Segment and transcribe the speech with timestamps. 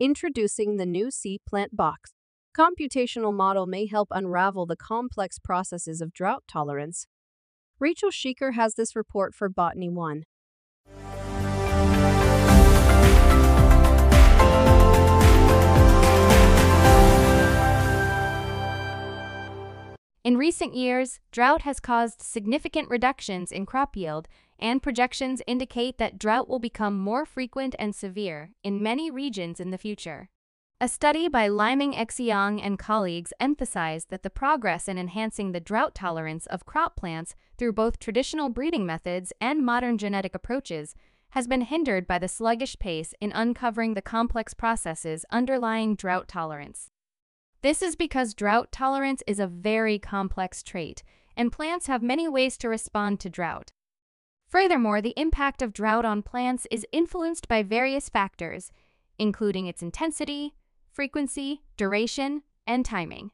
[0.00, 2.12] Introducing the new CPlantBox.
[2.56, 7.08] Computational model may help unravel the complex processes of drought tolerance.
[7.80, 10.22] Rachel Sheeker has this report for Botany One.
[20.22, 24.28] In recent years, drought has caused significant reductions in crop yield,
[24.58, 29.70] and projections indicate that drought will become more frequent and severe in many regions in
[29.70, 30.28] the future.
[30.80, 35.94] A study by Liming Xiong and colleagues emphasized that the progress in enhancing the drought
[35.94, 40.94] tolerance of crop plants through both traditional breeding methods and modern genetic approaches
[41.30, 46.90] has been hindered by the sluggish pace in uncovering the complex processes underlying drought tolerance.
[47.60, 51.02] This is because drought tolerance is a very complex trait,
[51.36, 53.72] and plants have many ways to respond to drought.
[54.48, 58.72] Furthermore, the impact of drought on plants is influenced by various factors,
[59.18, 60.54] including its intensity,
[60.90, 63.30] frequency, duration, and timing.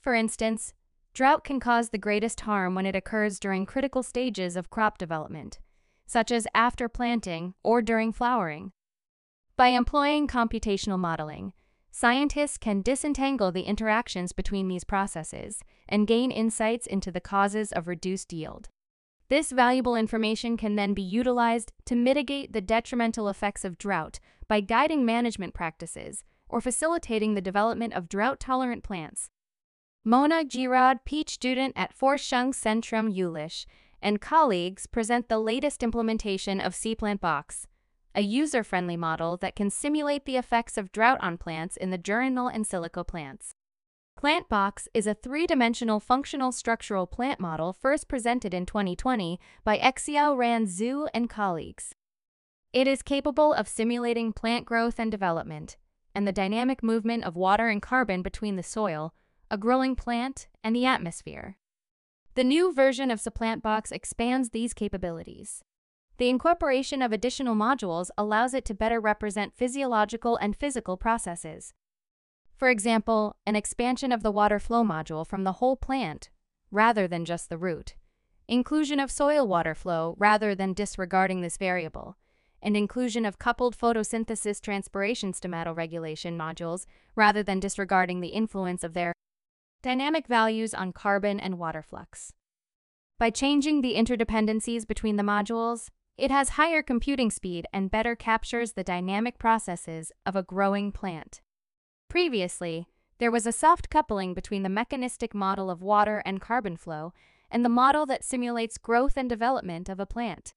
[0.00, 0.72] For instance,
[1.12, 5.58] drought can cause the greatest harm when it occurs during critical stages of crop development,
[6.06, 8.72] such as after planting or during flowering.
[9.56, 11.52] By employing computational modeling,
[11.90, 17.88] Scientists can disentangle the interactions between these processes and gain insights into the causes of
[17.88, 18.68] reduced yield.
[19.30, 24.60] This valuable information can then be utilized to mitigate the detrimental effects of drought by
[24.60, 29.28] guiding management practices or facilitating the development of drought tolerant plants.
[30.04, 33.66] Mona Giraud, PhD student at Forschungszentrum Jülich,
[34.00, 37.66] and colleagues present the latest implementation of CPlantBox
[38.14, 42.48] a user-friendly model that can simulate the effects of drought on plants in the journal
[42.48, 43.54] in silico Plants.
[44.18, 50.66] PlantBox is a three-dimensional functional structural plant model first presented in 2020 by Xiao Ran
[50.66, 51.92] Zhu and colleagues.
[52.72, 55.76] It is capable of simulating plant growth and development,
[56.16, 59.14] and the dynamic movement of water and carbon between the soil,
[59.52, 61.56] a growing plant, and the atmosphere.
[62.34, 65.62] The new version of CPlantBox expands these capabilities.
[66.16, 71.72] The incorporation of additional modules allows it to better represent physiological and physical processes.
[72.58, 76.28] For example, an expansion of the water flow module from the whole plant,
[76.72, 77.94] rather than just the root,
[78.48, 82.16] inclusion of soil water flow rather than disregarding this variable,
[82.60, 89.12] and inclusion of coupled photosynthesis transpiration stomatoregulation modules rather than disregarding the influence of their
[89.80, 92.32] dynamic values on carbon and water flux.
[93.20, 98.72] By changing the interdependencies between the modules, it has higher computing speed and better captures
[98.72, 101.40] the dynamic processes of a growing plant.
[102.08, 102.86] Previously,
[103.18, 107.12] there was a soft coupling between the mechanistic model of water and carbon flow
[107.50, 110.54] and the model that simulates growth and development of a plant.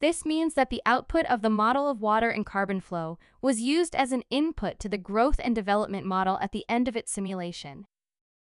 [0.00, 3.94] This means that the output of the model of water and carbon flow was used
[3.94, 7.86] as an input to the growth and development model at the end of its simulation.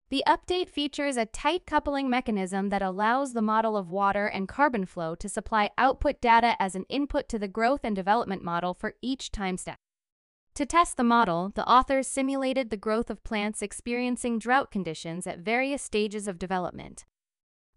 [0.10, 4.86] The update features a tight coupling mechanism that allows the model of water and carbon
[4.86, 8.94] flow to supply output data as an input to the growth and development model for
[9.02, 9.80] each time step.
[10.56, 15.40] To test the model, the authors simulated the growth of plants experiencing drought conditions at
[15.40, 17.06] various stages of development.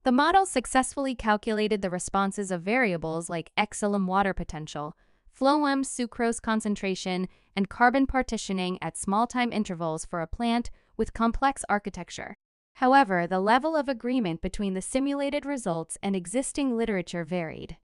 [0.02, 4.94] The model successfully calculated the responses of variables like xylem water potential,
[5.34, 11.64] phloem sucrose concentration, and carbon partitioning at small time intervals for a plant with complex
[11.70, 12.36] architecture.
[12.74, 17.78] However, the level of agreement between the simulated results and existing literature varied.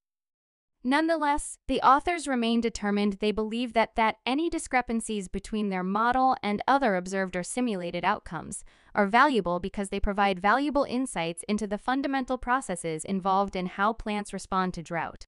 [0.85, 6.61] Nonetheless, the authors remain determined they believe that, that any discrepancies between their model and
[6.67, 12.37] other observed or simulated outcomes are valuable because they provide valuable insights into the fundamental
[12.37, 15.27] processes involved in how plants respond to drought.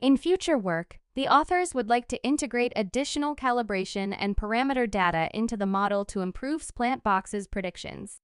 [0.00, 5.56] In future work, the authors would like to integrate additional calibration and parameter data into
[5.56, 8.20] the model to improve CPlantBox's predictions.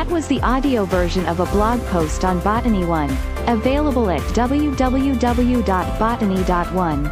[0.00, 3.10] That was the audio version of a blog post on Botany One,
[3.46, 7.02] available at www.botany.one.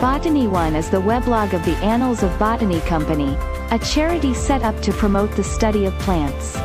[0.00, 3.36] Botany One is the weblog of the Annals of Botany Company,
[3.70, 6.56] a charity set up to promote the study of plants.